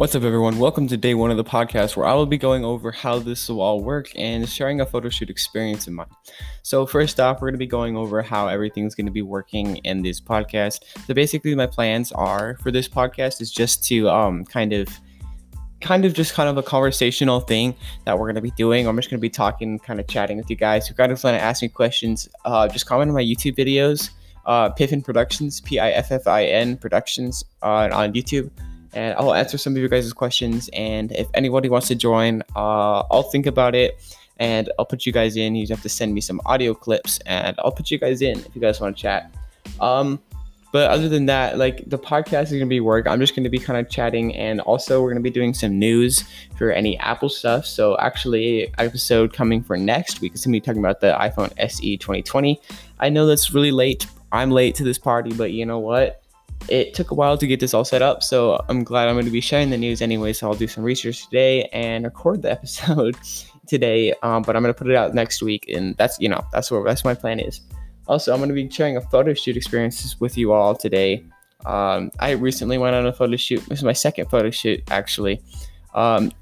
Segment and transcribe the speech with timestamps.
[0.00, 0.58] What's up, everyone?
[0.58, 3.50] Welcome to day one of the podcast where I will be going over how this
[3.50, 6.08] will all work and sharing a photo shoot experience in mind.
[6.62, 9.76] So, first off, we're going to be going over how everything's going to be working
[9.84, 10.84] in this podcast.
[11.06, 14.88] So, basically, my plans are for this podcast is just to um, kind of
[15.82, 17.74] kind of just kind of a conversational thing
[18.06, 18.86] that we're going to be doing.
[18.86, 20.84] I'm just going to be talking, kind of chatting with you guys.
[20.84, 24.08] If you guys want to ask me questions, uh, just comment on my YouTube videos,
[24.46, 28.50] uh, Piffin Productions, P I F F I N Productions uh, on YouTube.
[28.92, 30.68] And I'll answer some of your guys' questions.
[30.72, 33.98] And if anybody wants to join, uh, I'll think about it
[34.38, 35.54] and I'll put you guys in.
[35.54, 38.54] You have to send me some audio clips and I'll put you guys in if
[38.54, 39.32] you guys want to chat.
[39.80, 40.18] Um,
[40.72, 43.06] but other than that, like the podcast is gonna be work.
[43.06, 46.24] I'm just gonna be kind of chatting, and also we're gonna be doing some news
[46.56, 47.66] for any Apple stuff.
[47.66, 51.96] So actually, episode coming for next week is gonna be talking about the iPhone SE
[51.96, 52.60] 2020.
[53.00, 54.06] I know that's really late.
[54.30, 56.19] I'm late to this party, but you know what?
[56.68, 59.24] It took a while to get this all set up, so I'm glad I'm going
[59.24, 60.32] to be sharing the news anyway.
[60.32, 63.16] So I'll do some research today and record the episode
[63.66, 64.12] today.
[64.22, 66.70] Um, but I'm going to put it out next week, and that's you know that's
[66.70, 67.60] where that's my plan is.
[68.06, 71.24] Also, I'm going to be sharing a photo shoot experiences with you all today.
[71.66, 73.64] Um, I recently went on a photo shoot.
[73.68, 75.42] This is my second photo shoot, actually.
[75.94, 76.32] Um,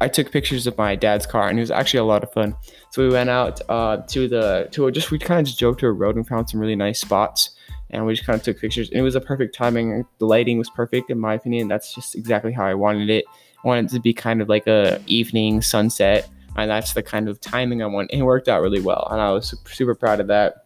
[0.00, 2.56] I took pictures of my dad's car, and it was actually a lot of fun.
[2.90, 5.76] So we went out uh, to the to a, just we kind of just drove
[5.78, 7.50] to a road and found some really nice spots,
[7.92, 8.88] and we just kind of took pictures.
[8.88, 10.04] And it was a perfect timing.
[10.18, 11.68] The lighting was perfect, in my opinion.
[11.68, 13.24] That's just exactly how I wanted it.
[13.64, 17.28] I wanted it to be kind of like a evening sunset, and that's the kind
[17.28, 18.10] of timing I want.
[18.10, 20.62] And it worked out really well, and I was super, proud of that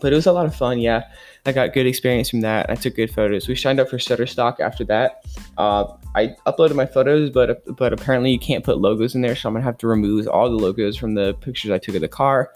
[0.00, 0.78] but it was a lot of fun.
[0.78, 1.04] Yeah,
[1.46, 2.68] I got good experience from that.
[2.70, 3.48] I took good photos.
[3.48, 5.24] We signed up for Shutterstock after that.
[5.58, 9.48] Uh, I uploaded my photos, but but apparently you can't put logos in there, so
[9.48, 12.08] I'm gonna have to remove all the logos from the pictures I took of the
[12.08, 12.52] car,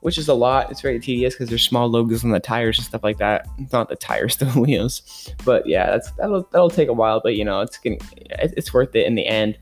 [0.00, 0.70] which is a lot.
[0.70, 3.46] It's very tedious because there's small logos on the tires and stuff like that.
[3.58, 5.32] It's not the tires, the wheels.
[5.44, 8.94] But yeah, that's that'll that'll take a while, but you know it's getting it's worth
[8.94, 9.58] it in the end.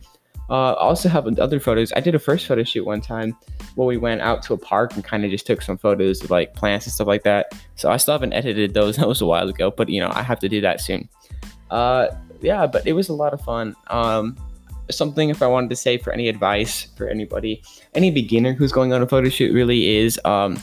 [0.49, 1.93] Uh, also have other photos.
[1.97, 3.37] I did a first photo shoot one time
[3.75, 6.31] where we went out to a park and kind of just took some photos of
[6.31, 7.53] like plants and stuff like that.
[7.75, 8.97] So I still haven't edited those.
[9.07, 11.09] That was a while ago, but you know I have to do that soon.
[11.71, 12.09] Uh,
[12.41, 13.75] yeah, but it was a lot of fun.
[13.89, 14.37] Um,
[14.91, 17.63] something if I wanted to say for any advice for anybody,
[17.95, 20.61] any beginner who's going on a photo shoot really is um,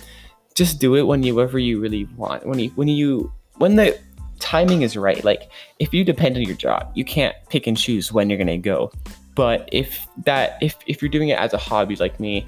[0.56, 2.46] just do it when you whenever you really want.
[2.46, 3.98] When you when you when the
[4.40, 5.24] timing is right.
[5.24, 8.58] Like if you depend on your job, you can't pick and choose when you're gonna
[8.58, 8.92] go.
[9.36, 12.46] But if that if if you're doing it as a hobby like me,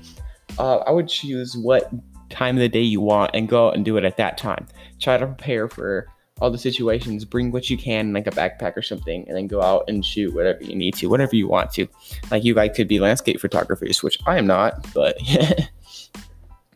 [0.60, 1.92] uh, I would choose what
[2.30, 4.68] time of the day you want and go out and do it at that time.
[5.00, 6.08] Try to prepare for
[6.42, 7.26] all the situations.
[7.26, 10.34] Bring what you can, like a backpack or something, and then go out and shoot
[10.34, 11.88] whatever you need to, whatever you want to.
[12.32, 15.54] Like you guys could be landscape photographers, which I am not, but yeah.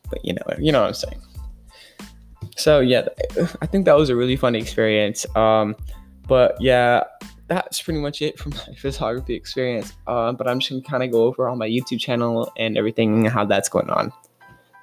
[0.09, 1.21] but you know, you know what I'm saying.
[2.55, 3.07] So yeah,
[3.61, 5.25] I think that was a really fun experience.
[5.35, 5.75] Um,
[6.27, 7.03] but yeah,
[7.47, 9.93] that's pretty much it for my photography experience.
[10.07, 13.25] Um, but I'm just gonna kind of go over on my YouTube channel and everything
[13.25, 14.13] how that's going on.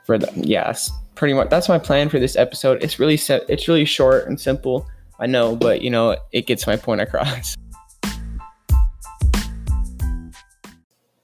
[0.06, 0.34] For them.
[0.37, 2.83] yes, pretty much that's my plan for this episode.
[2.83, 3.43] It's really set.
[3.49, 4.87] It's really short and simple.
[5.19, 7.56] I know, but you know, it gets my point across.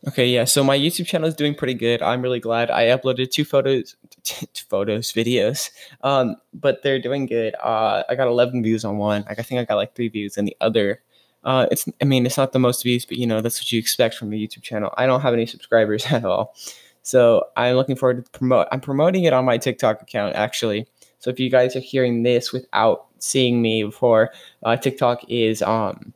[0.09, 0.45] Okay, yeah.
[0.45, 2.03] So my YouTube channel is doing pretty good.
[2.03, 2.73] I'm really glad.
[2.73, 3.95] I uploaded two photos,
[4.69, 5.71] photos, videos.
[6.03, 7.55] Um, but they're doing good.
[7.63, 9.25] Uh, I got 11 views on one.
[9.29, 11.01] Like I think I got like three views in the other.
[11.45, 13.79] Uh, it's I mean it's not the most views, but you know that's what you
[13.79, 14.93] expect from a YouTube channel.
[14.97, 16.55] I don't have any subscribers at all,
[17.03, 18.69] so I'm looking forward to promote.
[18.73, 20.87] I'm promoting it on my TikTok account actually.
[21.19, 24.33] So if you guys are hearing this without seeing me before,
[24.63, 26.13] uh, TikTok is um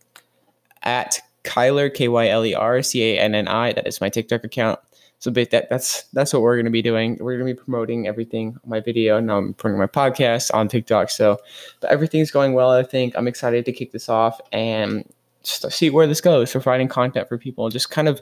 [0.82, 3.72] at Kyler K Y L E R C A N N I.
[3.72, 4.78] That is my TikTok account.
[5.18, 7.16] So that that's that's what we're gonna be doing.
[7.20, 9.18] We're gonna be promoting everything on my video.
[9.18, 11.10] Now I'm putting my podcast on TikTok.
[11.10, 11.38] So
[11.80, 12.70] but everything's going well.
[12.70, 15.04] I think I'm excited to kick this off and
[15.42, 16.52] just see where this goes.
[16.52, 18.20] Providing content for people, just kind of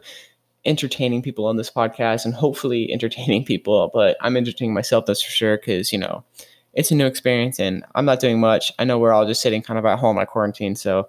[0.64, 3.90] entertaining people on this podcast, and hopefully entertaining people.
[3.92, 6.24] But I'm entertaining myself, that's for sure, because you know
[6.72, 8.72] it's a new experience, and I'm not doing much.
[8.78, 11.08] I know we're all just sitting kind of at home at quarantine, so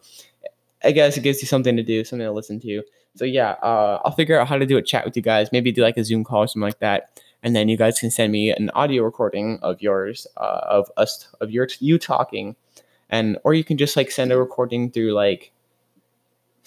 [0.84, 2.84] I guess it gives you something to do, something to listen to.
[3.16, 5.52] So yeah, uh, I'll figure out how to do a chat with you guys.
[5.52, 8.12] Maybe do like a Zoom call or something like that, and then you guys can
[8.12, 12.56] send me an audio recording of yours, uh, of us, of your you talking,
[13.10, 15.52] and or you can just like send a recording through like,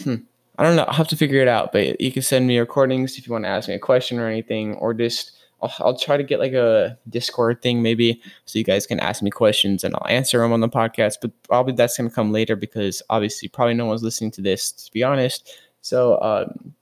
[0.03, 0.17] hmm,
[0.59, 0.83] I don't know.
[0.83, 1.73] I'll have to figure it out.
[1.73, 4.29] But you can send me recordings if you want to ask me a question or
[4.29, 5.33] anything, or just
[5.63, 9.23] I'll, I'll try to get like a Discord thing maybe, so you guys can ask
[9.23, 11.15] me questions and I'll answer them on the podcast.
[11.23, 14.93] But probably that's gonna come later because obviously probably no one's listening to this to
[14.93, 15.59] be honest.
[15.81, 16.75] So um,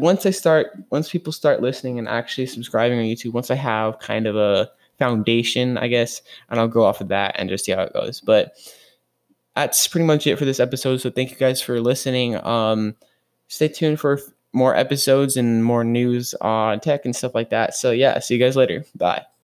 [0.00, 3.98] once I start, once people start listening and actually subscribing on YouTube, once I have
[3.98, 7.72] kind of a foundation, I guess, and I'll go off of that and just see
[7.72, 8.20] how it goes.
[8.20, 8.54] But
[9.54, 10.98] that's pretty much it for this episode.
[10.98, 12.36] So thank you guys for listening.
[12.44, 12.96] Um,
[13.48, 14.20] stay tuned for
[14.52, 17.74] more episodes and more news on tech and stuff like that.
[17.74, 18.84] So yeah, see you guys later.
[18.94, 19.31] Bye.